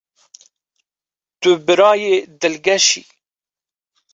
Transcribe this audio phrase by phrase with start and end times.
[1.39, 3.03] Tu birayê dilgeş î.